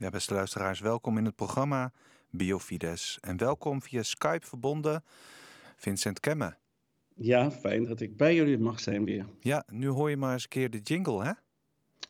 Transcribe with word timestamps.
Ja, 0.00 0.10
beste 0.10 0.34
luisteraars, 0.34 0.80
welkom 0.80 1.18
in 1.18 1.24
het 1.24 1.36
programma 1.36 1.92
Biofides. 2.30 3.18
En 3.20 3.36
welkom 3.36 3.82
via 3.82 4.02
Skype 4.02 4.46
verbonden, 4.46 5.04
Vincent 5.76 6.20
Kemme. 6.20 6.56
Ja, 7.14 7.50
fijn 7.50 7.84
dat 7.84 8.00
ik 8.00 8.16
bij 8.16 8.34
jullie 8.34 8.58
mag 8.58 8.80
zijn 8.80 9.04
weer. 9.04 9.26
Ja, 9.40 9.64
nu 9.68 9.88
hoor 9.88 10.10
je 10.10 10.16
maar 10.16 10.32
eens 10.32 10.42
een 10.42 10.48
keer 10.48 10.70
de 10.70 10.78
jingle, 10.78 11.24
hè? 11.24 11.32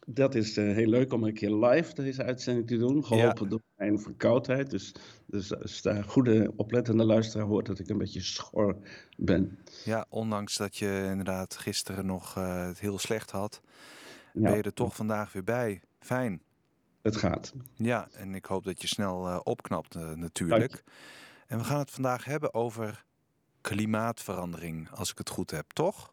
Dat 0.06 0.34
is 0.34 0.58
uh, 0.58 0.74
heel 0.74 0.86
leuk 0.86 1.12
om 1.12 1.24
een 1.24 1.34
keer 1.34 1.50
live 1.50 1.94
deze 1.94 2.24
uitzending 2.24 2.66
te 2.66 2.76
doen. 2.76 3.04
Geholpen 3.04 3.48
door 3.48 3.62
mijn 3.76 4.00
verkoudheid. 4.00 4.70
Dus, 4.70 4.94
dus 5.26 5.56
als 5.56 5.82
de 5.82 6.02
goede 6.02 6.52
oplettende 6.56 7.04
luisteraar 7.04 7.46
hoort 7.46 7.66
dat 7.66 7.78
ik 7.78 7.88
een 7.88 7.98
beetje 7.98 8.22
schor 8.22 8.76
ben. 9.16 9.58
Ja, 9.84 10.06
ondanks 10.08 10.56
dat 10.56 10.76
je 10.76 11.06
inderdaad 11.10 11.56
gisteren 11.56 12.06
nog 12.06 12.36
uh, 12.38 12.66
het 12.66 12.80
heel 12.80 12.98
slecht 12.98 13.30
had, 13.30 13.60
ja. 14.32 14.40
ben 14.42 14.56
je 14.56 14.62
er 14.62 14.74
toch 14.74 14.96
vandaag 14.96 15.32
weer 15.32 15.44
bij. 15.44 15.80
Fijn. 15.98 16.42
Het 17.02 17.16
gaat. 17.16 17.52
Ja, 17.74 18.08
en 18.12 18.34
ik 18.34 18.44
hoop 18.44 18.64
dat 18.64 18.80
je 18.82 18.88
snel 18.88 19.28
uh, 19.28 19.40
opknapt 19.42 19.94
natuurlijk. 19.94 20.82
En 21.46 21.58
we 21.58 21.64
gaan 21.64 21.78
het 21.78 21.90
vandaag 21.90 22.24
hebben 22.24 22.54
over 22.54 23.04
klimaatverandering, 23.60 24.90
als 24.90 25.10
ik 25.10 25.18
het 25.18 25.30
goed 25.30 25.50
heb, 25.50 25.70
toch? 25.72 26.10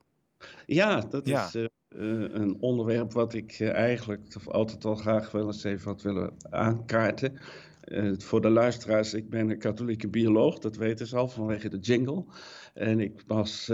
Ja, 0.65 1.01
dat 1.01 1.27
ja. 1.27 1.45
is 1.45 1.55
uh, 1.55 1.69
een 1.89 2.57
onderwerp 2.59 3.11
wat 3.13 3.33
ik 3.33 3.59
uh, 3.59 3.73
eigenlijk 3.73 4.35
altijd 4.45 4.85
al 4.85 4.95
graag 4.95 5.31
wel 5.31 5.45
eens 5.45 5.63
even 5.63 5.87
had 5.87 6.01
willen 6.01 6.33
aankaarten. 6.49 7.39
Uh, 7.85 8.13
voor 8.17 8.41
de 8.41 8.49
luisteraars, 8.49 9.13
ik 9.13 9.29
ben 9.29 9.49
een 9.49 9.59
katholieke 9.59 10.07
bioloog, 10.07 10.59
dat 10.59 10.75
weten 10.75 11.07
ze 11.07 11.17
al 11.17 11.27
vanwege 11.27 11.69
de 11.69 11.79
jingle. 11.79 12.25
En 12.73 12.99
ik 12.99 13.23
was, 13.27 13.71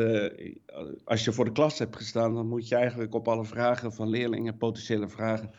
als 1.03 1.23
je 1.23 1.31
voor 1.31 1.45
de 1.45 1.51
klas 1.51 1.79
hebt 1.79 1.95
gestaan, 1.95 2.33
dan 2.33 2.47
moet 2.47 2.67
je 2.67 2.75
eigenlijk 2.75 3.13
op 3.13 3.27
alle 3.27 3.45
vragen 3.45 3.93
van 3.93 4.09
leerlingen, 4.09 4.57
potentiële 4.57 5.09
vragen, 5.09 5.51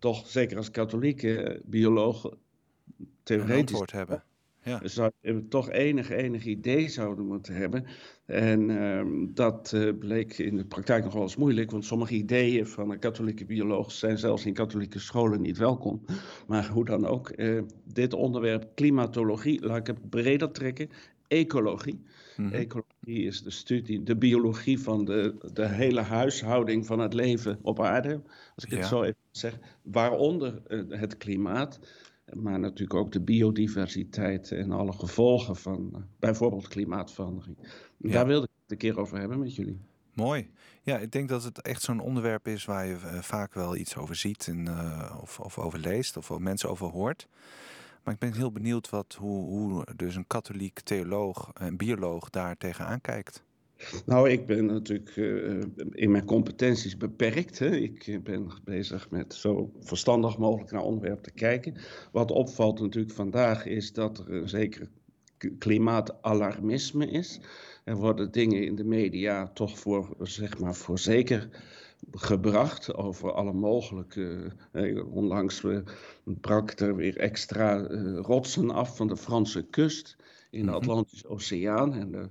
toch 0.00 0.26
zeker 0.26 0.56
als 0.56 0.70
katholieke 0.70 1.60
bioloog, 1.64 2.30
theoretisch 3.22 3.92
hebben 3.92 4.24
ja. 4.62 4.80
zou 4.88 5.10
je 5.20 5.48
toch 5.48 5.70
enig, 5.70 6.10
enig 6.10 6.44
idee 6.44 6.88
zouden 6.88 7.26
moeten 7.26 7.54
hebben. 7.54 7.86
En 8.26 8.68
uh, 8.68 9.02
dat 9.34 9.72
uh, 9.74 9.98
bleek 9.98 10.38
in 10.38 10.56
de 10.56 10.64
praktijk 10.64 11.04
nog 11.04 11.12
wel 11.12 11.22
eens 11.22 11.36
moeilijk, 11.36 11.70
want 11.70 11.84
sommige 11.84 12.14
ideeën 12.14 12.66
van 12.66 12.90
een 12.90 12.98
katholieke 12.98 13.44
bioloog 13.44 13.92
zijn 13.92 14.18
zelfs 14.18 14.46
in 14.46 14.54
katholieke 14.54 14.98
scholen 14.98 15.40
niet 15.40 15.58
welkom. 15.58 16.04
Maar 16.46 16.68
hoe 16.68 16.84
dan 16.84 17.06
ook, 17.06 17.32
uh, 17.36 17.62
dit 17.84 18.12
onderwerp 18.12 18.68
klimatologie, 18.74 19.66
laat 19.66 19.76
ik 19.78 19.86
het 19.86 20.10
breder 20.10 20.50
trekken, 20.50 20.90
ecologie. 21.28 22.02
Mm-hmm. 22.36 22.54
Ecologie 22.54 23.26
is 23.26 23.42
de 23.42 23.50
studie, 23.50 24.02
de 24.02 24.16
biologie 24.16 24.80
van 24.80 25.04
de, 25.04 25.50
de 25.52 25.68
hele 25.68 26.00
huishouding 26.00 26.86
van 26.86 26.98
het 26.98 27.14
leven 27.14 27.58
op 27.62 27.80
aarde, 27.80 28.22
als 28.54 28.64
ik 28.64 28.70
ja. 28.70 28.76
het 28.76 28.86
zo 28.86 29.02
even 29.02 29.19
zeg, 29.30 29.58
waaronder 29.82 30.62
het 30.88 31.16
klimaat 31.16 31.80
maar 32.34 32.60
natuurlijk 32.60 32.94
ook 32.94 33.12
de 33.12 33.20
biodiversiteit 33.20 34.52
en 34.52 34.70
alle 34.72 34.92
gevolgen 34.92 35.56
van 35.56 35.90
uh, 35.94 36.00
bijvoorbeeld 36.18 36.68
klimaatverandering. 36.68 37.56
Ja. 37.96 38.12
Daar 38.12 38.26
wilde 38.26 38.46
ik 38.46 38.52
het 38.62 38.70
een 38.70 38.76
keer 38.76 38.98
over 38.98 39.18
hebben 39.18 39.38
met 39.38 39.54
jullie. 39.54 39.80
Mooi. 40.14 40.50
Ja, 40.82 40.98
ik 40.98 41.12
denk 41.12 41.28
dat 41.28 41.44
het 41.44 41.60
echt 41.60 41.82
zo'n 41.82 42.00
onderwerp 42.00 42.48
is 42.48 42.64
waar 42.64 42.86
je 42.86 42.94
uh, 42.94 43.22
vaak 43.22 43.54
wel 43.54 43.76
iets 43.76 43.96
over 43.96 44.14
ziet 44.14 44.48
en, 44.48 44.66
uh, 44.66 45.16
of, 45.20 45.40
of 45.40 45.58
over 45.58 45.78
leest 45.78 46.16
of 46.16 46.38
mensen 46.38 46.70
over 46.70 46.86
hoort. 46.86 47.28
Maar 48.04 48.14
ik 48.14 48.20
ben 48.20 48.32
heel 48.32 48.52
benieuwd 48.52 48.90
wat, 48.90 49.16
hoe, 49.18 49.44
hoe 49.44 49.86
dus 49.96 50.14
een 50.14 50.26
katholiek 50.26 50.80
theoloog 50.80 51.50
en 51.54 51.76
bioloog 51.76 52.30
daar 52.30 52.56
tegenaan 52.56 53.00
kijkt. 53.00 53.42
Nou, 54.06 54.30
ik 54.30 54.46
ben 54.46 54.66
natuurlijk 54.66 55.16
uh, 55.16 55.62
in 55.90 56.10
mijn 56.10 56.24
competenties 56.24 56.96
beperkt. 56.96 57.58
Hè. 57.58 57.76
Ik 57.76 58.20
ben 58.24 58.50
bezig 58.64 59.10
met 59.10 59.34
zo 59.34 59.72
verstandig 59.80 60.38
mogelijk 60.38 60.70
naar 60.70 60.82
onderwerp 60.82 61.22
te 61.22 61.30
kijken. 61.30 61.74
Wat 62.12 62.30
opvalt 62.30 62.80
natuurlijk 62.80 63.14
vandaag 63.14 63.66
is 63.66 63.92
dat 63.92 64.18
er 64.18 64.32
een 64.32 64.48
zeker 64.48 64.88
klimaatalarmisme 65.58 67.06
is. 67.06 67.40
Er 67.84 67.96
worden 67.96 68.32
dingen 68.32 68.64
in 68.64 68.74
de 68.74 68.84
media 68.84 69.48
toch 69.48 69.78
voor, 69.78 70.16
zeg 70.20 70.58
maar, 70.58 70.74
voor 70.74 70.98
zeker 70.98 71.48
gebracht 72.10 72.94
over 72.94 73.32
alle 73.32 73.52
mogelijke. 73.52 74.52
Eh, 74.72 75.14
onlangs 75.14 75.64
brak 76.24 76.80
er 76.80 76.96
weer 76.96 77.16
extra 77.16 77.86
rotsen 78.14 78.70
af 78.70 78.96
van 78.96 79.06
de 79.06 79.16
Franse 79.16 79.62
kust 79.62 80.16
in 80.50 80.66
de 80.66 80.72
Atlantische 80.72 81.28
Oceaan. 81.28 81.94
En 81.94 82.10
de 82.10 82.28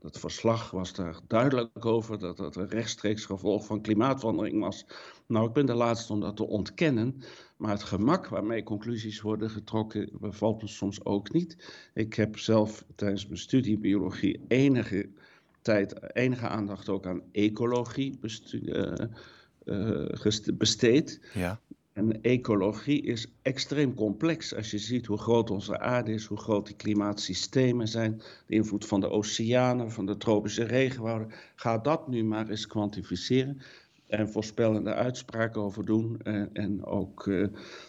dat 0.00 0.18
verslag 0.18 0.70
was 0.70 0.92
daar 0.92 1.20
duidelijk 1.26 1.86
over 1.86 2.18
dat 2.18 2.36
dat 2.36 2.56
een 2.56 2.68
rechtstreeks 2.68 3.24
gevolg 3.24 3.66
van 3.66 3.82
klimaatverandering 3.82 4.60
was. 4.60 4.86
Nou, 5.26 5.46
ik 5.46 5.52
ben 5.52 5.66
de 5.66 5.74
laatste 5.74 6.12
om 6.12 6.20
dat 6.20 6.36
te 6.36 6.46
ontkennen, 6.46 7.22
maar 7.56 7.70
het 7.70 7.82
gemak 7.82 8.26
waarmee 8.28 8.62
conclusies 8.62 9.20
worden 9.20 9.50
getrokken 9.50 10.10
bevalt 10.20 10.62
me 10.62 10.68
soms 10.68 11.04
ook 11.04 11.32
niet. 11.32 11.56
Ik 11.94 12.14
heb 12.14 12.38
zelf 12.38 12.84
tijdens 12.94 13.26
mijn 13.26 13.38
studie 13.38 13.78
biologie 13.78 14.40
enige 14.48 15.08
tijd, 15.62 16.14
enige 16.14 16.48
aandacht 16.48 16.88
ook 16.88 17.06
aan 17.06 17.22
ecologie 17.32 18.18
uh, 18.52 18.92
uh, 19.64 20.54
besteed. 20.54 21.20
Ja. 21.34 21.60
En 21.98 22.22
ecologie 22.22 23.02
is 23.02 23.26
extreem 23.42 23.94
complex. 23.94 24.54
Als 24.54 24.70
je 24.70 24.78
ziet 24.78 25.06
hoe 25.06 25.18
groot 25.18 25.50
onze 25.50 25.78
aarde 25.78 26.12
is, 26.12 26.24
hoe 26.24 26.38
groot 26.38 26.66
die 26.66 26.76
klimaatsystemen 26.76 27.88
zijn, 27.88 28.22
de 28.46 28.54
invloed 28.54 28.86
van 28.86 29.00
de 29.00 29.10
oceanen, 29.10 29.92
van 29.92 30.06
de 30.06 30.16
tropische 30.16 30.64
regenwouden. 30.64 31.32
Ga 31.54 31.78
dat 31.78 32.08
nu 32.08 32.24
maar 32.24 32.48
eens 32.48 32.66
kwantificeren 32.66 33.60
en 34.06 34.28
voorspellende 34.28 34.94
uitspraken 34.94 35.60
over 35.60 35.84
doen 35.84 36.20
en, 36.22 36.50
en 36.52 36.84
ook 36.84 37.26
uh, 37.26 37.46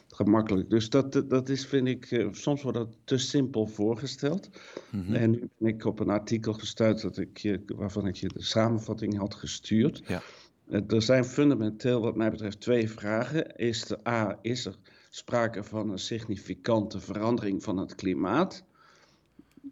gemakkelijk. 0.08 0.70
Dus 0.70 0.90
dat, 0.90 1.24
dat 1.28 1.50
is, 1.50 1.66
vind 1.66 1.88
ik, 1.88 2.12
uh, 2.12 2.28
soms 2.32 2.62
wordt 2.62 2.78
dat 2.78 2.98
te 3.04 3.18
simpel 3.18 3.68
voorgesteld. 3.68 4.50
Mm 4.90 5.06
-hmm. 5.06 5.16
En 5.16 5.32
nu 5.32 5.50
ben 5.58 5.70
ik 5.70 5.86
op 5.86 6.00
een 6.00 6.10
artikel 6.10 6.54
gestuurd 6.54 7.02
dat 7.02 7.18
ik, 7.18 7.60
waarvan 7.76 8.08
ik 8.08 8.16
je 8.16 8.28
de 8.28 8.44
samenvatting 8.44 9.18
had 9.18 9.36
gestuurd. 9.36 10.02
Ja. 10.08 10.22
Eh, 10.70 10.82
er 10.88 11.02
zijn 11.02 11.26
fundamenteel, 11.26 12.02
wat 12.02 12.16
mij 12.16 12.32
betreft, 12.32 12.62
twee 12.62 12.90
vragen. 12.90 13.56
Is 13.56 13.86
de 13.86 14.08
A, 14.08 14.40
is 14.42 14.66
er 14.66 14.76
sprake 15.10 15.64
van 15.64 15.90
een 15.90 16.00
significante 16.00 17.00
verandering 17.00 17.64
van 17.64 17.78
het 17.78 17.96
klimaat? 17.96 18.64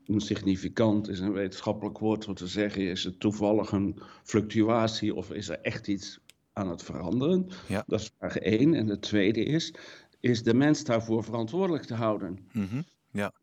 Een 0.06 0.22
significant 0.22 1.10
is 1.10 1.20
een 1.20 1.34
wetenschappelijk 1.34 1.98
woord 1.98 2.28
om 2.28 2.34
te 2.34 2.48
zeggen: 2.48 2.82
is 2.82 3.04
het 3.04 3.20
toevallig 3.20 3.72
een 3.72 4.00
fluctuatie 4.24 5.16
of 5.16 5.32
is 5.32 5.50
er 5.50 5.60
echt 5.62 5.88
iets 5.88 6.20
aan 6.54 6.70
het 6.70 6.84
veranderen? 6.84 7.48
Ja. 7.68 7.84
Dat 7.88 8.00
is 8.00 8.12
vraag 8.18 8.38
één. 8.38 8.74
En 8.74 8.86
de 8.86 9.00
tweede 9.00 9.44
is: 9.44 9.74
is 10.20 10.44
de 10.44 10.54
mens 10.54 10.84
daarvoor 10.84 11.24
verantwoordelijk 11.24 11.84
te 11.84 11.94
houden? 11.96 12.40
Mm 12.52 12.68
-hmm. 12.70 12.86
Ja. 13.12 13.34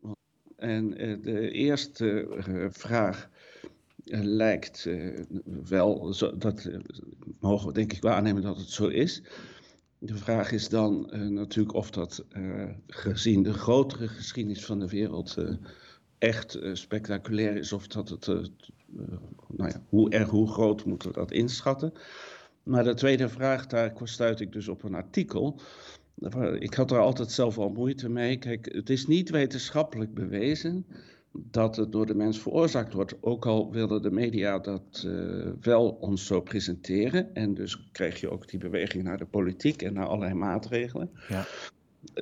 En 0.55 1.03
uh, 1.03 1.23
de 1.23 1.51
eerste 1.51 2.27
uh, 2.47 2.65
vraag 2.69 3.29
lijkt 4.05 4.85
uh, 4.85 5.19
wel, 5.67 6.13
zo, 6.13 6.37
dat 6.37 6.65
uh, 6.65 6.79
mogen 7.39 7.67
we 7.67 7.73
denk 7.73 7.93
ik 7.93 8.01
wel 8.01 8.13
aannemen 8.13 8.41
dat 8.41 8.57
het 8.57 8.69
zo 8.69 8.87
is. 8.87 9.23
De 9.99 10.15
vraag 10.15 10.51
is 10.51 10.69
dan 10.69 11.09
natuurlijk 11.33 11.75
of 11.75 11.91
dat 11.91 12.25
gezien 12.87 13.43
de 13.43 13.53
grotere 13.53 14.07
geschiedenis 14.07 14.65
van 14.65 14.79
de 14.79 14.87
wereld 14.87 15.37
echt 16.17 16.59
spectaculair 16.73 17.55
is, 17.55 17.73
of 17.73 17.87
dat 17.87 18.09
het, 18.09 18.25
nou 19.47 19.69
ja, 19.69 19.83
hoe 19.89 20.09
erg, 20.09 20.29
hoe 20.29 20.47
groot 20.47 20.85
moeten 20.85 21.09
we 21.09 21.15
dat 21.15 21.31
inschatten. 21.31 21.93
Maar 22.63 22.83
de 22.83 22.93
tweede 22.93 23.29
vraag, 23.29 23.67
daar 23.67 23.93
stuit 24.03 24.39
ik 24.39 24.51
dus 24.51 24.67
op 24.67 24.83
een 24.83 24.95
artikel. 24.95 25.59
Ik 26.59 26.73
had 26.73 26.91
er 26.91 26.99
altijd 26.99 27.31
zelf 27.31 27.57
al 27.57 27.69
moeite 27.69 28.09
mee. 28.09 28.37
Kijk, 28.37 28.73
het 28.73 28.89
is 28.89 29.07
niet 29.07 29.29
wetenschappelijk 29.29 30.13
bewezen 30.13 30.85
dat 31.37 31.75
het 31.75 31.91
door 31.91 32.05
de 32.05 32.15
mens 32.15 32.39
veroorzaakt 32.39 32.93
wordt. 32.93 33.15
Ook 33.21 33.45
al 33.45 33.71
willen 33.71 34.01
de 34.01 34.11
media 34.11 34.59
dat 34.59 35.03
uh, 35.05 35.51
wel 35.61 35.89
ons 35.89 36.25
zo 36.25 36.41
presenteren. 36.41 37.35
En 37.35 37.53
dus 37.53 37.89
krijg 37.91 38.19
je 38.19 38.29
ook 38.29 38.47
die 38.47 38.59
beweging 38.59 39.03
naar 39.03 39.17
de 39.17 39.25
politiek 39.25 39.81
en 39.81 39.93
naar 39.93 40.07
allerlei 40.07 40.33
maatregelen. 40.33 41.09
Ja. 41.27 41.45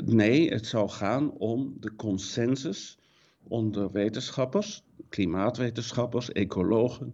Nee, 0.06 0.50
het 0.50 0.66
zou 0.66 0.90
gaan 0.90 1.32
om 1.32 1.78
de 1.80 1.96
consensus 1.96 2.98
onder 3.48 3.92
wetenschappers, 3.92 4.84
klimaatwetenschappers, 5.10 6.32
ecologen, 6.32 7.14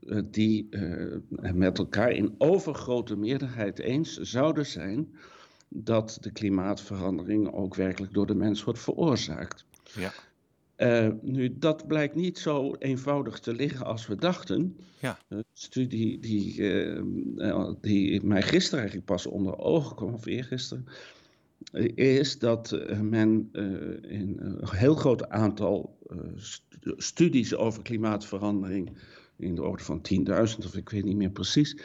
uh, 0.00 0.22
die 0.30 0.66
uh, 0.70 1.16
met 1.54 1.78
elkaar 1.78 2.10
in 2.10 2.34
overgrote 2.38 3.16
meerderheid 3.16 3.78
eens 3.78 4.16
zouden 4.16 4.66
zijn 4.66 5.16
dat 5.68 6.18
de 6.20 6.30
klimaatverandering 6.30 7.52
ook 7.52 7.74
werkelijk 7.74 8.12
door 8.12 8.26
de 8.26 8.34
mens 8.34 8.64
wordt 8.64 8.80
veroorzaakt. 8.80 9.64
Ja. 9.94 10.12
Uh, 10.76 11.08
nu, 11.22 11.58
dat 11.58 11.86
blijkt 11.86 12.14
niet 12.14 12.38
zo 12.38 12.74
eenvoudig 12.78 13.38
te 13.38 13.54
liggen 13.54 13.86
als 13.86 14.06
we 14.06 14.16
dachten. 14.16 14.76
Ja. 15.00 15.18
Een 15.28 15.44
studie 15.52 16.18
die, 16.18 16.58
uh, 16.58 17.70
die 17.80 18.24
mij 18.24 18.42
gisteren 18.42 18.78
eigenlijk 18.78 19.08
pas 19.08 19.26
onder 19.26 19.58
ogen 19.58 19.96
kwam, 19.96 20.14
of 20.14 20.26
eergisteren, 20.26 20.86
is 21.94 22.38
dat 22.38 22.78
men 23.02 23.48
in 24.02 24.36
een 24.38 24.68
heel 24.70 24.94
groot 24.94 25.28
aantal 25.28 25.98
studies 26.96 27.54
over 27.54 27.82
klimaatverandering, 27.82 28.90
in 29.36 29.54
de 29.54 29.62
orde 29.62 29.82
van 29.82 30.00
10.000 30.00 30.64
of 30.64 30.76
ik 30.76 30.88
weet 30.88 31.04
niet 31.04 31.16
meer 31.16 31.30
precies, 31.30 31.76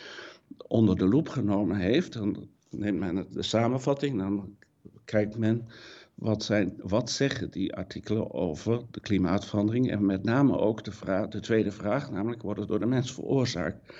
onder 0.67 0.97
de 0.97 1.07
loep 1.07 1.29
genomen 1.29 1.77
heeft. 1.77 2.13
Dan 2.13 2.47
neemt 2.69 2.99
men 2.99 3.27
de 3.29 3.43
samenvatting, 3.43 4.17
dan 4.17 4.55
kijkt 5.05 5.37
men 5.37 5.67
wat, 6.21 6.43
zijn, 6.43 6.73
wat 6.77 7.09
zeggen 7.09 7.51
die 7.51 7.75
artikelen 7.75 8.31
over 8.31 8.81
de 8.91 8.99
klimaatverandering 8.99 9.91
en 9.91 10.05
met 10.05 10.23
name 10.23 10.57
ook 10.57 10.83
de, 10.83 10.91
vraag, 10.91 11.27
de 11.27 11.39
tweede 11.39 11.71
vraag, 11.71 12.11
namelijk 12.11 12.41
wordt 12.41 12.59
het 12.59 12.67
door 12.67 12.79
de 12.79 12.85
mens 12.85 13.13
veroorzaakt. 13.13 13.93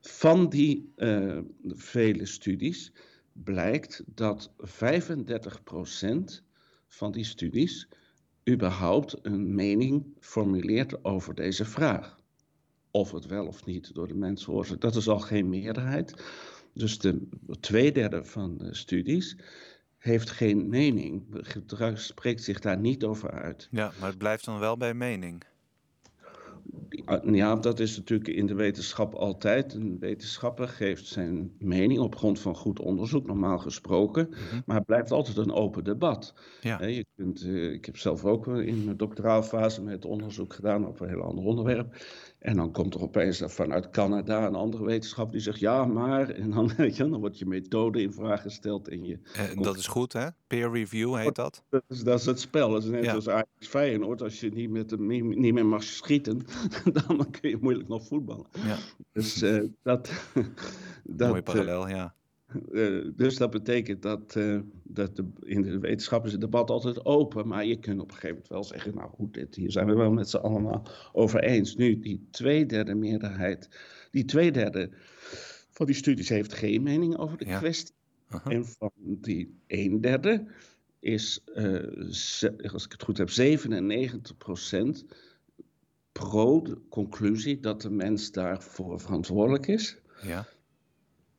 Van 0.00 0.48
die 0.48 0.92
uh, 0.96 1.38
vele 1.66 2.26
studies 2.26 2.92
blijkt 3.32 4.02
dat 4.06 4.50
35% 4.60 4.60
van 6.86 7.12
die 7.12 7.24
studies 7.24 7.88
überhaupt 8.50 9.18
een 9.22 9.54
mening 9.54 10.04
formuleert 10.20 11.04
over 11.04 11.34
deze 11.34 11.64
vraag. 11.64 12.18
Of 12.90 13.12
het 13.12 13.26
wel 13.26 13.46
of 13.46 13.64
niet 13.64 13.94
door 13.94 14.08
de 14.08 14.14
mens 14.14 14.44
veroorzaakt. 14.44 14.80
Dat 14.80 14.96
is 14.96 15.08
al 15.08 15.20
geen 15.20 15.48
meerderheid. 15.48 16.14
Dus 16.74 16.98
de 16.98 17.28
tweederde 17.60 18.24
van 18.24 18.58
de 18.58 18.74
studies 18.74 19.36
heeft 20.04 20.30
geen 20.30 20.68
mening, 20.68 21.22
spreekt 21.94 22.42
zich 22.42 22.60
daar 22.60 22.78
niet 22.78 23.04
over 23.04 23.30
uit. 23.30 23.68
Ja, 23.70 23.92
maar 24.00 24.08
het 24.08 24.18
blijft 24.18 24.44
dan 24.44 24.58
wel 24.58 24.76
bij 24.76 24.94
mening. 24.94 25.42
Ja, 27.24 27.56
dat 27.56 27.80
is 27.80 27.96
natuurlijk 27.96 28.28
in 28.28 28.46
de 28.46 28.54
wetenschap 28.54 29.14
altijd. 29.14 29.74
Een 29.74 29.98
wetenschapper 29.98 30.68
geeft 30.68 31.06
zijn 31.06 31.52
mening 31.58 32.00
op 32.00 32.16
grond 32.16 32.40
van 32.40 32.54
goed 32.54 32.80
onderzoek, 32.80 33.26
normaal 33.26 33.58
gesproken. 33.58 34.28
Mhm. 34.28 34.60
Maar 34.66 34.76
het 34.76 34.86
blijft 34.86 35.10
altijd 35.10 35.36
een 35.36 35.52
open 35.52 35.84
debat. 35.84 36.34
Ja. 36.60 36.84
Je 36.84 37.06
kunt, 37.16 37.42
eh, 37.42 37.72
ik 37.72 37.84
heb 37.84 37.96
zelf 37.96 38.24
ook 38.24 38.46
in 38.46 38.84
mijn 38.84 38.96
doctoraalfase 38.96 39.82
met 39.82 40.04
onderzoek 40.04 40.54
gedaan 40.54 40.86
op 40.86 41.00
een 41.00 41.08
heel 41.08 41.22
ander 41.22 41.44
onderwerp. 41.44 41.96
En 42.44 42.56
dan 42.56 42.72
komt 42.72 42.94
er 42.94 43.02
opeens 43.02 43.42
vanuit 43.44 43.90
Canada 43.90 44.46
een 44.46 44.54
andere 44.54 44.84
wetenschap 44.84 45.32
die 45.32 45.40
zegt 45.40 45.58
ja, 45.58 45.84
maar. 45.84 46.30
En 46.30 46.50
dan, 46.50 46.70
ja, 46.96 47.06
dan 47.06 47.20
wordt 47.20 47.38
je 47.38 47.46
methode 47.46 48.02
in 48.02 48.12
vraag 48.12 48.42
gesteld. 48.42 48.88
En, 48.88 49.04
je 49.04 49.18
en 49.32 49.62
dat 49.62 49.76
is 49.76 49.86
goed, 49.86 50.12
hè? 50.12 50.26
Peer 50.46 50.70
review 50.70 51.16
heet 51.16 51.34
dat? 51.34 51.64
Dat 51.68 51.82
is, 51.88 52.02
dat 52.02 52.20
is 52.20 52.26
het 52.26 52.40
spel. 52.40 52.70
Dat 52.70 52.84
is 52.84 52.90
net 52.90 53.04
ja. 53.04 53.14
als 53.14 53.28
Ajax 53.28 53.48
Feyenoord. 53.58 54.22
Als 54.22 54.40
je 54.40 54.50
niet, 54.50 54.70
met 54.70 54.98
niet, 54.98 55.24
niet 55.24 55.54
meer 55.54 55.66
mag 55.66 55.82
schieten, 55.82 56.46
dan 56.92 57.30
kun 57.30 57.50
je 57.50 57.58
moeilijk 57.60 57.88
nog 57.88 58.06
voetballen. 58.06 58.46
Ja. 58.52 58.76
Dus 59.12 59.42
uh, 59.42 59.62
dat, 59.82 60.12
dat... 61.04 61.28
Mooi 61.28 61.42
parallel, 61.42 61.88
ja. 61.88 62.14
Uh, 62.72 63.10
dus 63.16 63.36
dat 63.36 63.50
betekent 63.50 64.02
dat, 64.02 64.34
uh, 64.36 64.60
dat 64.82 65.16
de, 65.16 65.24
in 65.42 65.62
de 65.62 65.78
wetenschap 65.78 66.24
is 66.26 66.32
het 66.32 66.40
debat 66.40 66.70
altijd 66.70 67.04
open. 67.04 67.48
Maar 67.48 67.64
je 67.64 67.78
kunt 67.78 68.00
op 68.00 68.08
een 68.08 68.14
gegeven 68.14 68.28
moment 68.28 68.48
wel 68.48 68.64
zeggen, 68.64 68.94
nou 68.94 69.10
goed, 69.10 69.34
dit, 69.34 69.54
hier 69.54 69.70
zijn 69.70 69.86
we 69.86 69.94
wel 69.94 70.12
met 70.12 70.30
z'n 70.30 70.36
allemaal 70.36 70.86
over 71.12 71.42
eens. 71.42 71.76
Nu, 71.76 72.00
die 72.00 72.26
tweederde 72.30 72.94
meerderheid, 72.94 73.68
die 74.10 74.24
tweederde 74.24 74.90
van 75.70 75.86
die 75.86 75.94
studies 75.94 76.28
heeft 76.28 76.52
geen 76.52 76.82
mening 76.82 77.16
over 77.16 77.38
de 77.38 77.44
kwestie. 77.44 77.94
Uh 78.30 78.44
-huh. 78.44 78.52
En 78.52 78.64
van 78.64 78.90
die 78.96 79.60
een 79.66 80.00
derde 80.00 80.46
is, 81.00 81.44
uh, 81.54 82.72
als 82.72 82.84
ik 82.84 82.92
het 82.92 83.02
goed 83.02 83.18
heb, 83.18 83.30
97 83.30 84.36
procent 84.36 85.04
pro 86.22 86.62
de 86.62 86.78
conclusie 86.88 87.60
dat 87.60 87.82
de 87.82 87.90
mens 87.90 88.30
daarvoor 88.30 89.00
verantwoordelijk 89.00 89.66
is. 89.66 89.96
Ja. 90.22 90.46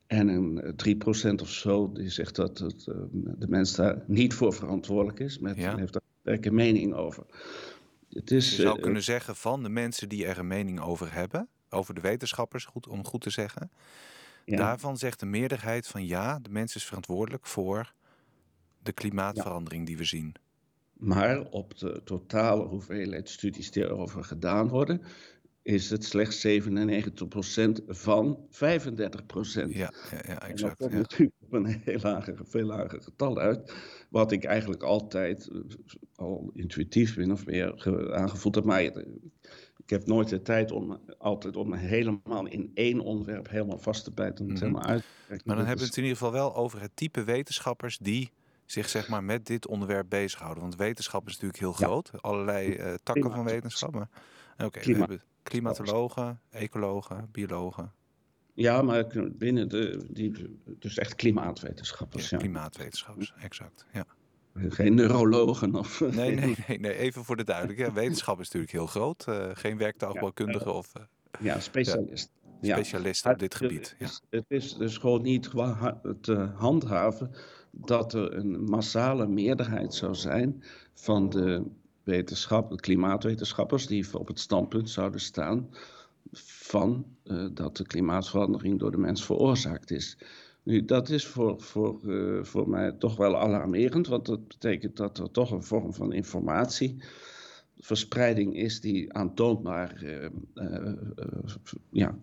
En 0.07 0.27
een 0.27 0.75
3% 0.75 1.39
eh, 1.39 1.42
of 1.42 1.50
zo 1.50 1.92
die 1.92 2.10
zegt 2.10 2.36
dat 2.36 2.57
het, 2.57 2.86
uh, 2.88 2.95
de 3.12 3.48
mens 3.48 3.75
daar 3.75 4.04
niet 4.07 4.33
voor 4.33 4.54
verantwoordelijk 4.54 5.19
is. 5.19 5.39
Met, 5.39 5.57
ja. 5.57 5.77
heeft 5.77 5.94
daar 5.94 6.38
een 6.42 6.56
mening 6.56 6.94
over. 6.94 7.25
Het 8.10 8.31
is, 8.31 8.56
Je 8.56 8.62
zou 8.62 8.77
uh, 8.77 8.83
kunnen 8.83 9.04
zeggen 9.04 9.36
van 9.36 9.63
de 9.63 9.69
mensen 9.69 10.10
die 10.10 10.25
er 10.25 10.38
een 10.38 10.48
mening 10.48 10.81
over 10.81 11.13
hebben, 11.13 11.48
over 11.69 11.94
de 11.94 12.01
wetenschappers, 12.01 12.66
goed, 12.66 12.88
om 12.88 13.06
goed 13.06 13.22
te 13.22 13.30
zeggen. 13.30 13.72
Ja. 14.45 14.57
Daarvan 14.57 14.98
zegt 14.98 15.19
de 15.19 15.25
meerderheid 15.25 15.88
van 15.88 16.06
ja, 16.06 16.39
de 16.39 16.50
mens 16.50 16.75
is 16.75 16.86
verantwoordelijk 16.86 17.45
voor 17.45 17.94
de 18.83 18.92
klimaatverandering 18.92 19.81
ja. 19.81 19.88
die 19.88 19.98
we 19.98 20.04
zien. 20.04 20.36
Maar 20.98 21.42
op 21.42 21.78
de 21.78 22.02
totale 22.04 22.66
hoeveelheid 22.66 23.30
studies 23.30 23.72
die 23.72 23.84
erover 23.84 24.24
gedaan 24.24 24.68
worden, 24.68 25.02
is 25.62 25.90
het 25.90 26.04
slechts 26.04 26.48
97% 26.48 26.52
van 27.88 28.40
35%. 28.48 28.50
Ja, 28.54 29.70
ja, 29.70 29.92
ja 30.28 30.42
exact. 30.42 30.52
En 30.52 30.58
dat 30.58 30.76
komt 30.78 30.92
ja. 30.92 30.98
natuurlijk 30.98 31.38
op 31.40 31.54
een 31.54 31.66
heel 31.66 32.00
lager, 32.02 32.38
veel 32.44 32.66
lager 32.66 33.02
getal 33.02 33.38
uit. 33.40 33.74
Wat 34.10 34.32
ik 34.32 34.44
eigenlijk 34.44 34.84
altijd 34.84 35.48
eh, 35.48 35.60
al 36.16 36.52
intuïtief 36.54 37.18
min 37.18 37.32
of 37.32 37.46
meer 37.46 37.86
aangevoeld 38.14 38.56
heb. 38.56 38.64
Maar 38.64 38.82
ik 38.82 39.90
heb 39.90 40.06
nooit 40.06 40.30
de 40.30 40.42
tijd 40.42 40.72
om 40.72 41.00
altijd 41.18 41.56
om 41.56 41.74
helemaal 41.74 42.48
in 42.48 42.72
één 42.74 43.00
onderwerp 43.00 43.50
helemaal 43.50 43.80
vast 43.80 44.04
te 44.04 44.12
bijten. 44.12 44.46
Mm 44.46 44.52
-hmm. 44.52 44.60
helemaal 44.60 44.86
uit 44.86 45.04
Maar 45.28 45.56
dan 45.56 45.66
hebben 45.66 45.78
we 45.78 45.86
het 45.86 45.98
in 45.98 46.04
ieder 46.04 46.18
geval 46.18 46.34
wel 46.34 46.56
over 46.56 46.82
het 46.82 46.92
type 46.94 47.24
wetenschappers 47.24 47.98
die 47.98 48.32
zich 48.66 48.90
zeg 48.90 49.08
maar 49.08 49.24
met 49.24 49.46
dit 49.46 49.68
onderwerp 49.68 50.10
bezighouden. 50.10 50.64
Want 50.64 50.76
wetenschap 50.76 51.28
is 51.28 51.34
natuurlijk 51.34 51.60
heel 51.60 51.74
groot. 51.74 52.10
Ja. 52.12 52.20
Allerlei 52.22 52.78
uh, 52.78 52.94
takken 53.04 53.32
van 53.32 53.44
wetenschap. 53.44 53.96
Oké, 53.96 54.08
okay, 54.64 54.84
we 54.84 54.94
hebben 54.94 55.22
klimatologen, 55.44 56.40
ecologen, 56.50 57.30
biologen. 57.32 57.92
Ja, 58.54 58.82
maar 58.82 59.06
binnen 59.32 59.70
de, 59.70 60.06
die, 60.10 60.60
dus 60.80 60.98
echt 60.98 61.16
klimaatwetenschappers. 61.16 62.30
Ja, 62.30 62.38
klimaatwetenschappers, 62.38 63.34
exact. 63.40 63.86
Ja. 63.94 64.06
Geen 64.56 64.94
neurologen 64.94 65.76
of... 65.76 66.00
Nee, 66.00 66.36
nee, 66.36 66.56
nee, 66.68 66.80
nee, 66.80 66.98
even 66.98 67.26
voor 67.26 67.36
de 67.36 67.44
duidelijkheid. 67.44 67.94
wetenschap 67.94 68.40
is 68.40 68.46
natuurlijk 68.46 68.72
heel 68.72 68.88
groot. 68.88 69.26
Uh, 69.30 69.50
geen 69.54 69.78
werktuigbouwkundige 69.78 70.70
ja, 70.70 70.76
of... 70.76 70.94
Uh, 70.98 71.04
ja, 71.40 71.60
specialist. 71.60 72.32
Ja, 72.62 72.76
specialist 72.76 73.26
op 73.26 73.40
dit 73.40 73.56
gebied. 73.56 73.96
Het 73.98 74.10
is, 74.10 74.22
het 74.30 74.46
is 74.48 74.74
dus 74.74 74.98
gewoon 74.98 75.22
niet 75.22 75.52
te 76.22 76.52
handhaven 76.56 77.32
dat 77.77 78.13
er 78.13 78.33
een 78.33 78.63
massale 78.63 79.27
meerderheid 79.27 79.94
zou 79.94 80.16
zijn 80.16 80.63
van 80.94 81.30
de 81.30 81.63
wetenschap, 82.04 82.69
de 82.69 82.80
klimaatwetenschappers 82.80 83.88
die 83.88 84.18
op 84.18 84.27
het 84.27 84.39
standpunt 84.39 84.89
zouden 84.89 85.22
staan 85.22 85.69
van 86.31 87.06
uh, 87.24 87.48
dat 87.54 87.77
de 87.77 87.86
klimaatverandering 87.86 88.80
door 88.80 88.92
de 88.92 88.98
mens 88.98 89.25
veroorzaakt 89.25 89.92
is. 89.92 90.18
Nu, 90.63 90.86
dat 90.86 91.10
is 91.10 91.25
voor, 91.25 91.62
voor, 91.62 92.00
uh, 92.04 92.44
voor 92.44 92.69
mij 92.69 92.92
toch 92.92 93.16
wel 93.16 93.38
alarmerend, 93.38 94.07
want 94.07 94.25
dat 94.25 94.48
betekent 94.48 94.98
dat 94.98 95.18
er 95.18 95.31
toch 95.31 95.51
een 95.51 95.63
vorm 95.63 95.94
van 95.94 96.13
informatieverspreiding 96.13 98.56
is 98.56 98.81
die 98.81 99.13
aantoonbaar 99.13 100.04
uh, 100.04 100.27
ja, 101.89 102.18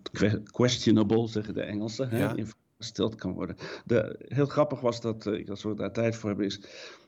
questionable, 0.51 1.27
zeggen 1.27 1.53
de 1.53 1.61
Engelsen, 1.61 2.17
ja. 2.17 2.35
hè, 2.35 2.43
gesteld 2.83 3.15
kan 3.15 3.33
worden. 3.33 3.55
De, 3.85 4.25
heel 4.27 4.45
grappig 4.45 4.81
was 4.81 5.01
dat, 5.01 5.25
uh, 5.25 5.49
als 5.49 5.63
we 5.63 5.75
daar 5.75 5.91
tijd 5.91 6.15
voor 6.15 6.29
hebben, 6.29 6.45
is 6.45 6.61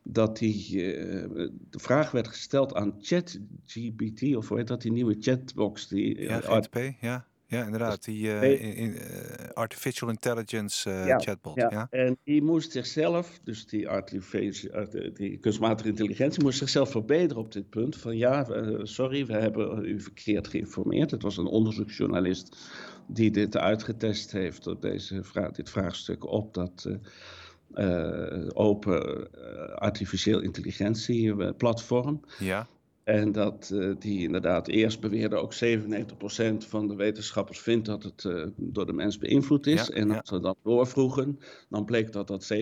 dat 0.04 0.38
die, 0.38 0.72
uh, 0.72 1.50
de 1.70 1.80
vraag 1.80 2.12
werd 2.12 2.28
gesteld 2.28 2.74
aan 2.74 2.96
ChatGPT, 3.00 4.36
of 4.36 4.48
hoe 4.48 4.58
heet 4.58 4.68
dat, 4.68 4.82
die 4.82 4.92
nieuwe 4.92 5.16
chatbox. 5.20 5.88
Die, 5.88 6.22
ja, 6.22 6.40
GTP, 6.40 6.94
ja. 7.02 7.26
Ja, 7.48 7.66
inderdaad. 7.66 8.04
Die 8.04 8.26
uh, 8.26 8.44
in, 8.44 8.76
in, 8.76 8.98
artificial 9.54 10.10
intelligence 10.10 10.90
ja, 10.90 11.20
chatbot. 11.20 11.56
Ja. 11.56 11.68
ja. 11.72 11.88
En 11.90 12.18
die 12.24 12.42
moest 12.42 12.72
zichzelf, 12.72 13.40
dus 13.44 13.66
die, 13.66 13.88
die 15.14 15.38
kunstmatige 15.38 15.90
intelligentie, 15.90 16.44
moest 16.44 16.58
zichzelf 16.58 16.92
verbeteren 16.92 17.44
op 17.44 17.52
dit 17.52 17.70
punt. 17.70 17.98
Van 17.98 18.18
ja, 18.18 18.48
sorry, 18.84 19.26
we 19.26 19.34
hebben 19.34 19.86
u 19.86 20.02
verkeerd 20.02 20.48
geïnformeerd. 20.48 21.12
Het 21.12 21.22
was 21.22 21.38
een 21.38 21.46
onderzoeksjournalist 21.46 22.58
die 23.08 23.32
dit 23.32 23.58
uitgetest 23.58 24.32
heeft 24.32 24.68
op 24.68 24.82
deze 24.82 25.24
vraag, 25.24 25.52
dit 25.52 25.70
vraagstuk 25.70 26.26
op 26.32 26.54
dat 26.54 26.90
open 28.54 29.30
artificieel 29.76 30.40
intelligentie 30.40 31.54
platform. 31.54 32.22
Ja. 32.40 32.68
En 33.06 33.32
dat 33.32 33.70
uh, 33.74 33.96
die 34.00 34.22
inderdaad 34.22 34.68
eerst 34.68 35.00
beweerde 35.00 35.36
ook 35.36 35.54
97% 35.54 35.58
van 36.58 36.88
de 36.88 36.96
wetenschappers 36.96 37.60
vindt 37.60 37.86
dat 37.86 38.04
het 38.04 38.52
door 38.56 38.86
de 38.86 38.94
mens 38.94 39.18
beïnvloed 39.18 39.68
is. 39.68 39.88
Ja, 39.88 39.94
en 39.94 40.12
als 40.12 40.30
ja. 40.30 40.36
we 40.36 40.42
dan 40.42 40.56
doorvroegen, 40.64 41.40
dan 41.70 41.86
bleek 41.86 42.12
dat 42.12 42.28
dat 42.28 42.54
97% 42.54 42.58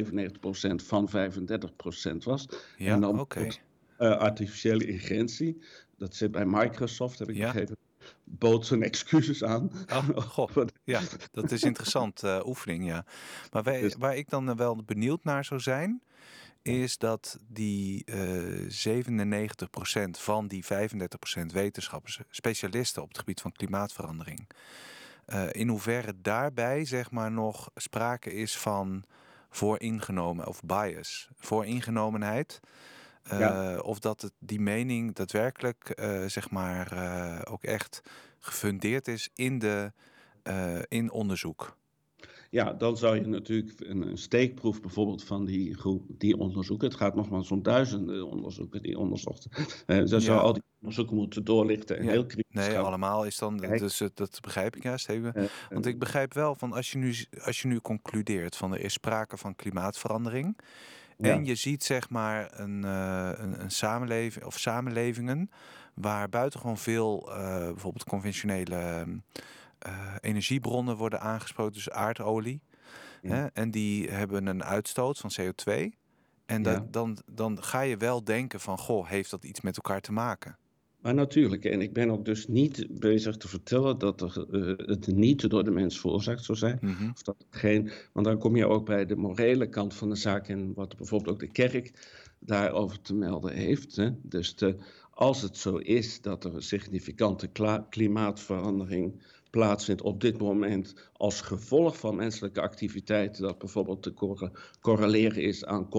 van 0.76 1.10
35% 1.10 2.18
was. 2.24 2.48
Ja, 2.78 2.94
en 2.94 3.02
dan 3.02 3.20
okay. 3.20 3.52
artificiële 3.98 4.86
intelligentie, 4.86 5.62
dat 5.98 6.16
zit 6.16 6.32
bij 6.32 6.46
Microsoft, 6.46 7.20
heb 7.20 7.30
ik 7.30 7.36
ja. 7.36 7.46
begrepen 7.46 7.78
bood 8.24 8.66
zijn 8.66 8.84
excuses 8.84 9.44
aan. 9.44 9.72
Oh, 9.92 10.18
goh. 10.18 10.50
Ja, 10.84 11.02
dat 11.32 11.52
is 11.52 11.64
interessant 11.64 12.24
oefening, 12.46 12.86
ja. 12.86 13.06
Maar 13.52 13.64
wij, 13.64 13.82
dus... 13.82 13.96
waar 13.96 14.18
ik 14.18 14.30
dan 14.30 14.50
eh, 14.50 14.56
wel 14.56 14.84
benieuwd 14.86 15.24
naar 15.24 15.46
zou 15.46 15.60
zijn, 15.60 16.02
is 16.64 16.98
dat 16.98 17.38
die 17.48 18.04
uh, 18.06 18.70
97% 20.08 20.10
van 20.12 20.48
die 20.48 20.66
35% 20.66 21.46
wetenschappers, 21.46 22.20
specialisten 22.30 23.02
op 23.02 23.08
het 23.08 23.18
gebied 23.18 23.42
van 23.42 23.52
klimaatverandering, 23.52 24.50
uh, 25.28 25.46
in 25.52 25.68
hoeverre 25.68 26.14
daarbij 26.22 26.86
zeg 26.86 27.12
maar 27.12 27.32
nog 27.32 27.70
sprake 27.76 28.34
is 28.34 28.58
van 28.58 29.04
vooringenomen 29.50 30.48
of 30.48 30.62
bias, 30.62 31.30
vooringenomenheid. 31.36 32.60
Uh, 33.34 33.40
ja. 33.40 33.80
Of 33.80 34.00
dat 34.00 34.22
het, 34.22 34.34
die 34.40 34.60
mening 34.60 35.16
daadwerkelijk, 35.16 36.02
zeg 36.28 36.50
maar, 36.50 36.92
ook 37.48 37.64
echt 37.64 38.02
gefundeerd 38.40 39.08
is 39.08 39.30
in, 39.36 39.60
de, 39.60 39.92
in 40.88 41.12
onderzoek. 41.12 41.78
Ja, 42.54 42.74
dan 42.74 42.98
zou 42.98 43.16
je 43.16 43.28
natuurlijk 43.28 43.80
een, 43.80 44.02
een, 44.02 44.18
steekproef 44.18 44.82
bijvoorbeeld 44.82 45.24
van 45.24 45.46
die 45.46 45.76
groep, 45.76 46.04
die 46.08 46.38
onderzoeken. 46.38 46.88
Het 46.88 46.98
gaat 46.98 47.16
nogmaals 47.16 47.52
om 47.52 47.64
duizenden 47.64 48.28
onderzoeken 48.28 48.82
die 48.82 49.00
onderzochten. 49.00 49.52
Uh, 49.88 50.06
dan 50.06 50.22
zou 50.22 50.40
al 50.40 50.54
die 50.54 50.64
onderzoeken 50.80 51.16
moeten 51.16 51.44
doorlichten 51.44 51.98
en 51.98 52.08
heel 52.08 52.26
kritisch 52.26 52.54
Nee, 52.54 52.78
allemaal 52.78 53.26
is 53.26 53.38
dan, 53.38 53.58
dus 53.58 54.02
dat 54.14 54.38
begrijp 54.42 54.76
ik 54.76 54.84
juist 54.84 55.10
even. 55.10 55.50
Want 55.70 55.86
ik 55.86 56.00
begrijp 56.00 56.34
wel 56.34 56.56
van 56.56 56.74
als 56.74 56.92
je 56.92 56.98
nu, 56.98 57.16
als 57.44 57.62
je 57.62 57.68
nu 57.68 57.80
concludeert 57.80 58.56
van 58.56 58.74
er 58.74 58.80
is 58.80 58.94
sprake 58.94 59.38
van 59.38 59.56
klimaatverandering. 59.56 60.58
En 61.18 61.46
je 61.46 61.56
ziet 61.56 61.84
zeg 61.84 62.10
maar 62.10 62.60
een, 62.60 62.84
een, 62.84 63.62
een 63.62 63.72
samenleving 63.72 64.46
of 64.46 64.60
samenlevingen 64.60 65.50
waar 65.94 66.30
buitengewoon 66.30 66.78
veel 66.78 67.24
bijvoorbeeld 67.74 68.04
conventionele 68.04 69.06
energiebronnen 70.22 70.96
worden 70.96 71.22
aangesproken, 71.22 71.74
dus 71.74 71.90
aardolie. 71.90 72.62
Hè? 73.22 73.46
En 73.46 73.72
die 73.72 74.10
hebben 74.10 74.46
een 74.46 74.64
uitstoot 74.64 75.18
van 75.18 75.32
CO2. 75.42 76.02
En 76.46 76.62
dat, 76.62 76.94
dan, 76.94 77.18
dan 77.32 77.64
ga 77.64 77.82
je 77.82 77.98
wel 77.98 78.24
denken 78.24 78.60
van, 78.60 78.78
goh, 78.78 79.08
heeft 79.08 79.30
dat 79.30 79.44
iets 79.44 79.62
met 79.62 79.76
elkaar 79.76 80.02
te 80.02 80.12
maken? 80.12 80.58
Maar 81.04 81.14
natuurlijk, 81.14 81.66
en 81.66 81.82
ik 81.82 81.94
ben 81.94 82.10
ook 82.10 82.26
dus 82.26 82.48
niet 82.48 82.88
bezig 82.90 83.38
te 83.38 83.48
vertellen 83.48 83.98
dat 83.98 84.22
er, 84.22 84.46
uh, 84.52 84.78
het 84.78 85.08
niet 85.08 85.50
door 85.50 85.64
de 85.64 85.72
mens 85.72 86.00
veroorzaakt 86.00 86.44
zou 86.44 86.58
zijn. 86.58 86.78
Mhm. 86.82 87.10
of 87.10 87.22
dat 87.22 87.46
geen, 87.50 87.92
want 88.14 88.26
dan 88.26 88.38
kom 88.38 88.56
je 88.56 88.68
ook 88.68 88.86
bij 88.86 89.06
de 89.06 89.16
morele 89.16 89.70
kant 89.70 89.94
van 89.94 90.10
de 90.10 90.16
zaak 90.16 90.48
en 90.48 90.74
wat 90.74 90.98
bijvoorbeeld 90.98 91.34
ook 91.34 91.40
de 91.40 91.52
kerk 91.52 91.92
daarover 92.40 93.02
te 93.02 93.14
melden 93.14 93.54
heeft. 93.54 93.96
Hè. 93.96 94.10
Dus 94.22 94.56
de, 94.56 94.76
als 95.12 95.42
het 95.42 95.58
zo 95.58 95.78
is 95.78 96.22
dat 96.22 96.44
er 96.44 96.56
een 96.56 96.62
significante 96.62 97.50
klimaatverandering 97.90 99.22
plaatsvindt 99.54 100.02
op 100.02 100.22
dit 100.22 100.38
moment 100.40 100.96
als 101.14 101.42
gevolg 101.42 101.98
van 101.98 102.16
menselijke 102.16 102.62
activiteiten, 102.62 103.44
dat 103.44 103.58
bijvoorbeeld 103.58 104.04
te 104.04 104.14
correleren 104.82 105.44
is 105.44 105.66
aan 105.66 105.90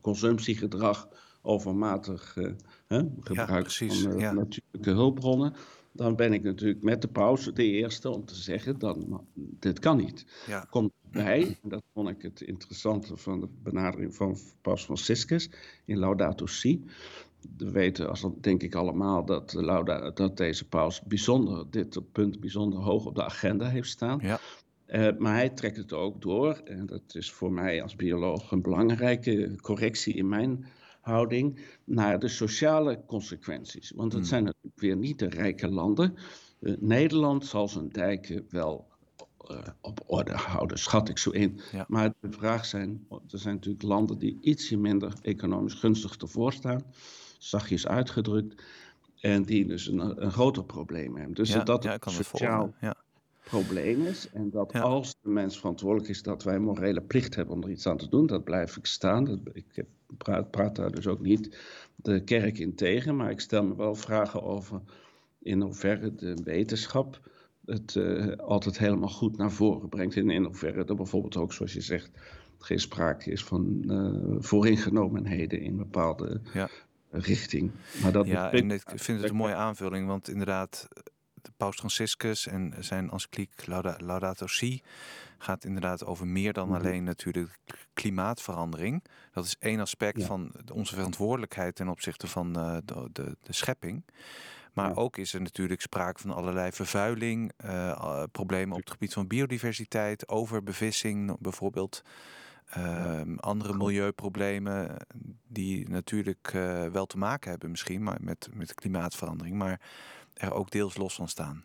consumptiegedrag, 0.00 1.08
overmatig 1.42 2.36
uh, 2.36 2.52
hè, 2.86 3.02
gebruik 3.20 3.70
van 3.70 3.86
uh, 3.86 4.32
natuurlijke 4.32 4.90
hulpbronnen, 4.90 5.54
dan 5.92 6.16
ben 6.16 6.32
ik 6.32 6.42
natuurlijk 6.42 6.82
met 6.82 7.02
de 7.02 7.08
pauze 7.08 7.52
de 7.52 7.64
eerste 7.64 8.10
om 8.10 8.24
te 8.24 8.34
zeggen, 8.34 8.78
dan, 8.78 9.26
dit 9.34 9.78
kan 9.78 9.96
niet. 9.96 10.26
Ja. 10.46 10.66
Komt 10.70 10.92
bij, 11.10 11.58
en 11.62 11.68
dat 11.68 11.82
vond 11.92 12.08
ik 12.08 12.22
het 12.22 12.40
interessante 12.40 13.16
van 13.16 13.40
de 13.40 13.48
benadering 13.62 14.14
van 14.14 14.38
Paus 14.60 14.84
Franciscus 14.84 15.50
in 15.84 15.98
Laudato 15.98 16.46
Si, 16.46 16.84
we 17.56 17.70
weten, 17.70 18.08
als 18.08 18.20
dat 18.20 18.42
denk 18.42 18.62
ik 18.62 18.74
allemaal, 18.74 19.24
dat, 19.24 19.52
Lauda, 19.52 20.10
dat 20.10 20.36
deze 20.36 20.68
paus 20.68 21.00
bijzonder, 21.02 21.70
dit 21.70 22.12
punt 22.12 22.40
bijzonder 22.40 22.80
hoog 22.80 23.06
op 23.06 23.14
de 23.14 23.24
agenda 23.24 23.68
heeft 23.68 23.90
staan. 23.90 24.18
Ja. 24.22 24.40
Uh, 24.88 25.08
maar 25.18 25.34
hij 25.34 25.48
trekt 25.48 25.76
het 25.76 25.92
ook 25.92 26.22
door, 26.22 26.60
en 26.64 26.86
dat 26.86 27.02
is 27.14 27.30
voor 27.30 27.52
mij 27.52 27.82
als 27.82 27.96
bioloog 27.96 28.50
een 28.50 28.62
belangrijke 28.62 29.56
correctie 29.60 30.14
in 30.14 30.28
mijn 30.28 30.66
houding, 31.00 31.58
naar 31.84 32.18
de 32.18 32.28
sociale 32.28 33.02
consequenties. 33.06 33.90
Want 33.90 34.12
het 34.12 34.20
hmm. 34.20 34.30
zijn 34.30 34.44
natuurlijk 34.44 34.80
weer 34.80 34.96
niet 34.96 35.18
de 35.18 35.28
rijke 35.28 35.68
landen. 35.68 36.14
Uh, 36.60 36.76
Nederland 36.78 37.46
zal 37.46 37.68
zijn 37.68 37.88
dijken 37.88 38.46
wel 38.48 38.86
uh, 39.50 39.58
op 39.80 40.00
orde 40.06 40.34
houden, 40.34 40.78
schat 40.78 41.08
ik 41.08 41.18
zo 41.18 41.30
in. 41.30 41.60
Ja. 41.72 41.84
Maar 41.88 42.12
de 42.20 42.32
vraag 42.32 42.66
zijn, 42.66 43.06
er 43.30 43.38
zijn 43.38 43.54
natuurlijk 43.54 43.84
landen 43.84 44.18
die 44.18 44.38
ietsje 44.40 44.76
minder 44.76 45.12
economisch 45.22 45.74
gunstig 45.74 46.16
ervoor 46.16 46.52
staan 46.52 46.82
zachtjes 47.40 47.86
uitgedrukt. 47.86 48.62
En 49.20 49.42
die 49.42 49.66
dus 49.66 49.86
een, 49.86 50.24
een 50.24 50.32
groter 50.32 50.64
probleem 50.64 51.16
hebben. 51.16 51.34
Dus 51.34 51.52
dat 51.52 51.66
dat 51.66 51.84
een 51.84 52.12
sociaal 52.12 52.74
ja. 52.80 52.94
probleem 53.44 54.06
is. 54.06 54.30
En 54.32 54.50
dat 54.50 54.72
als 54.72 55.16
de 55.22 55.28
mens 55.28 55.58
verantwoordelijk 55.58 56.08
is, 56.08 56.22
dat 56.22 56.42
wij 56.42 56.58
morele 56.58 57.00
plicht 57.00 57.34
hebben 57.34 57.54
om 57.54 57.62
er 57.62 57.70
iets 57.70 57.86
aan 57.86 57.96
te 57.96 58.08
doen. 58.08 58.26
Dat 58.26 58.44
blijf 58.44 58.76
ik 58.76 58.86
staan. 58.86 59.24
Dat, 59.24 59.38
ik 59.52 59.84
praat, 60.16 60.50
praat 60.50 60.76
daar 60.76 60.90
dus 60.90 61.06
ook 61.06 61.20
niet 61.20 61.58
de 61.96 62.24
kerk 62.24 62.58
in 62.58 62.74
tegen. 62.74 63.16
Maar 63.16 63.30
ik 63.30 63.40
stel 63.40 63.64
me 63.64 63.76
wel 63.76 63.94
vragen 63.94 64.42
over 64.42 64.80
in 65.38 65.60
hoeverre 65.60 66.14
de 66.14 66.40
wetenschap 66.44 67.20
het 67.64 67.94
uh, 67.94 68.36
altijd 68.36 68.78
helemaal 68.78 69.08
goed 69.08 69.36
naar 69.36 69.52
voren 69.52 69.88
brengt. 69.88 70.16
En 70.16 70.30
in 70.30 70.44
hoeverre 70.44 70.84
er 70.84 70.96
bijvoorbeeld 70.96 71.36
ook, 71.36 71.52
zoals 71.52 71.72
je 71.72 71.80
zegt, 71.80 72.10
geen 72.58 72.80
sprake 72.80 73.30
is 73.30 73.44
van 73.44 73.82
uh, 73.86 74.36
vooringenomenheden 74.38 75.60
in 75.60 75.76
bepaalde 75.76 76.40
ja 76.52 76.68
richting. 77.10 77.70
Maar 78.02 78.12
dat 78.12 78.26
ja, 78.26 78.52
en 78.52 78.70
ik 78.70 78.82
vind 78.94 79.20
het 79.20 79.30
een 79.30 79.36
mooie 79.36 79.54
aanvulling, 79.54 80.06
want 80.06 80.28
inderdaad, 80.28 80.88
de 81.34 81.50
Paus 81.56 81.76
Franciscus 81.76 82.46
en 82.46 82.74
zijn 82.78 83.10
encycliek 83.10 83.66
Laudato 83.98 84.46
Si 84.46 84.82
gaat 85.38 85.64
inderdaad 85.64 86.04
over 86.04 86.26
meer 86.26 86.52
dan 86.52 86.68
mhm. 86.68 86.76
alleen 86.76 87.04
natuurlijk 87.04 87.58
klimaatverandering. 87.92 89.04
Dat 89.32 89.44
is 89.44 89.56
één 89.58 89.80
aspect 89.80 90.24
van 90.24 90.52
onze 90.72 90.94
verantwoordelijkheid 90.94 91.74
ten 91.74 91.88
opzichte 91.88 92.26
van 92.26 92.58
uh, 92.58 92.76
de, 92.84 93.08
de, 93.12 93.36
de, 93.42 93.52
schepping. 93.52 94.04
Maar 94.72 94.96
ook 94.96 95.16
is 95.16 95.32
er 95.32 95.40
natuurlijk 95.40 95.80
sprake 95.80 96.20
van 96.20 96.30
allerlei 96.30 96.72
vervuiling, 96.72 97.52
uh, 97.64 98.22
problemen 98.32 98.74
op 98.74 98.80
het 98.80 98.90
gebied 98.90 99.12
van 99.12 99.26
biodiversiteit, 99.26 100.28
overbevissing 100.28 101.36
bijvoorbeeld. 101.38 102.02
Ehm, 102.70 103.34
andere 103.36 103.76
milieuproblemen 103.76 104.96
die 105.48 105.88
natuurlijk 105.88 106.52
uh, 106.54 106.86
wel 106.86 107.06
te 107.06 107.18
maken 107.18 107.50
hebben 107.50 107.70
misschien 107.70 108.02
maar 108.02 108.18
met, 108.20 108.48
met 108.54 108.74
klimaatverandering, 108.74 109.56
maar 109.56 109.80
er 110.34 110.52
ook 110.52 110.70
deels 110.70 110.96
los 110.96 111.14
van 111.14 111.28
staan. 111.28 111.60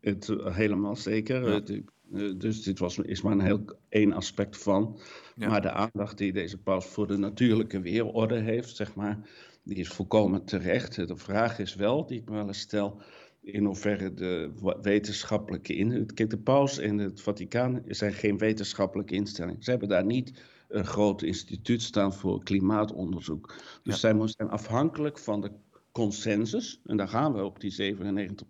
Het, 0.00 0.28
eh, 0.28 0.54
helemaal 0.54 0.96
zeker. 0.96 1.48
Ja. 1.48 1.82
Eh, 2.12 2.32
dus 2.36 2.62
dit 2.62 2.78
was, 2.78 2.98
is 2.98 3.22
maar 3.22 3.32
een 3.32 3.40
heel 3.40 3.64
één 3.88 4.12
aspect 4.12 4.62
van. 4.62 4.98
Ja. 5.36 5.48
Maar 5.48 5.62
de 5.62 5.72
aandacht 5.72 6.18
die 6.18 6.32
deze 6.32 6.58
paus 6.58 6.86
voor 6.86 7.06
de 7.06 7.16
natuurlijke 7.16 7.80
weerorde 7.80 8.38
heeft, 8.38 8.76
zeg 8.76 8.94
maar, 8.94 9.18
die 9.62 9.76
is 9.76 9.88
volkomen 9.88 10.44
terecht. 10.44 10.94
De 11.08 11.16
vraag 11.16 11.58
is 11.58 11.74
wel, 11.74 12.06
die 12.06 12.20
ik 12.20 12.28
me 12.28 12.34
wel 12.34 12.46
eens 12.46 12.60
stel, 12.60 13.00
in 13.46 13.64
hoeverre 13.64 14.14
de 14.14 14.50
wetenschappelijke 14.82 15.74
in. 15.74 16.14
Kijk, 16.14 16.30
de 16.30 16.38
paus 16.38 16.78
en 16.78 16.98
het 16.98 17.20
Vaticaan 17.20 17.82
zijn 17.86 18.12
geen 18.12 18.38
wetenschappelijke 18.38 19.14
instelling. 19.14 19.64
Ze 19.64 19.70
hebben 19.70 19.88
daar 19.88 20.04
niet 20.04 20.32
een 20.68 20.86
groot 20.86 21.22
instituut 21.22 21.82
staan 21.82 22.14
voor 22.14 22.42
klimaatonderzoek. 22.42 23.54
Dus 23.82 24.00
zij 24.00 24.14
zijn 24.24 24.50
afhankelijk 24.50 25.18
van 25.18 25.40
de 25.40 25.50
consensus, 25.92 26.80
en 26.84 26.96
daar 26.96 27.08
gaan 27.08 27.32
we 27.32 27.44
op 27.44 27.60
die 27.60 27.70
97 27.70 28.46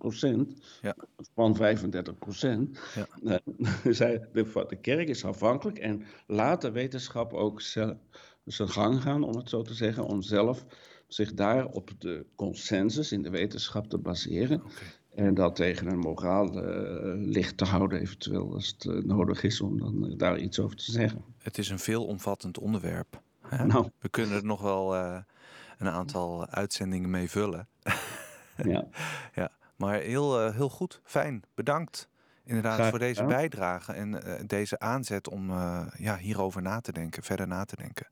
ja. 0.80 0.96
van 1.34 1.56
35 1.56 2.14
Ja. 2.94 3.06
Uh, 3.22 3.36
zij, 3.94 4.28
de, 4.32 4.64
de, 4.68 4.76
kerk 4.76 5.08
is 5.08 5.24
afhankelijk 5.24 5.78
en 5.78 6.02
laat 6.26 6.60
de 6.60 6.70
wetenschap 6.70 7.32
ook 7.32 7.60
zijn 7.60 8.68
gang 8.68 9.02
gaan, 9.02 9.22
om 9.22 9.36
het 9.36 9.48
zo 9.48 9.62
te 9.62 9.74
zeggen, 9.74 10.04
om 10.04 10.22
zelf 10.22 10.66
zich 11.16 11.34
daar 11.34 11.66
op 11.66 11.90
de 11.98 12.26
consensus 12.34 13.12
in 13.12 13.22
de 13.22 13.30
wetenschap 13.30 13.88
te 13.88 13.98
baseren. 13.98 14.62
En 15.14 15.34
dat 15.34 15.56
tegen 15.56 15.86
een 15.86 15.98
moraal 15.98 16.46
uh, 16.46 17.26
licht 17.26 17.56
te 17.56 17.64
houden, 17.64 18.00
eventueel 18.00 18.52
als 18.52 18.66
het 18.66 18.84
uh, 18.84 19.02
nodig 19.02 19.42
is 19.42 19.60
om 19.60 19.78
dan 19.78 20.06
uh, 20.06 20.18
daar 20.18 20.38
iets 20.38 20.58
over 20.58 20.76
te 20.76 20.92
zeggen. 20.92 21.24
Het 21.38 21.58
is 21.58 21.68
een 21.68 21.78
veelomvattend 21.78 22.58
onderwerp. 22.58 23.22
Nou. 23.66 23.90
We 23.98 24.08
kunnen 24.08 24.36
er 24.36 24.44
nog 24.44 24.60
wel 24.60 24.96
een 25.78 25.88
aantal 25.88 26.46
uitzendingen 26.46 27.10
mee 27.10 27.30
vullen. 27.30 27.68
ja. 28.56 28.86
ja. 29.34 29.50
Maar 29.76 30.00
heel, 30.00 30.50
heel 30.50 30.68
goed, 30.68 31.00
fijn, 31.04 31.42
bedankt. 31.54 32.08
Inderdaad, 32.44 32.88
voor 32.88 32.98
deze 32.98 33.24
bijdrage 33.24 33.92
en 33.92 34.22
deze 34.46 34.78
aanzet 34.78 35.28
om 35.28 35.50
ja, 35.96 36.16
hierover 36.18 36.62
na 36.62 36.80
te 36.80 36.92
denken, 36.92 37.22
verder 37.22 37.46
na 37.46 37.64
te 37.64 37.76
denken. 37.76 38.08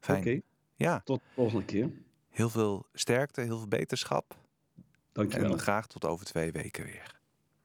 Fijn. 0.00 0.42
Ja. 0.74 1.00
Tot 1.04 1.18
de 1.18 1.34
volgende 1.34 1.64
keer. 1.64 1.90
Heel 2.36 2.50
veel 2.50 2.86
sterkte, 2.92 3.40
heel 3.40 3.58
veel 3.58 3.68
beterschap. 3.68 4.36
Dankjewel. 5.12 5.52
En 5.52 5.58
graag 5.58 5.86
tot 5.86 6.04
over 6.04 6.26
twee 6.26 6.52
weken 6.52 6.84
weer. 6.84 7.20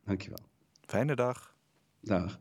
Dankjewel. 0.05 0.39
Fijne 0.85 1.15
dag. 1.15 1.55
Dag. 1.99 2.39